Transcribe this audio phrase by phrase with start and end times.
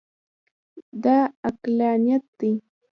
[1.03, 1.17] دا
[1.49, 2.51] عقلانیت دی.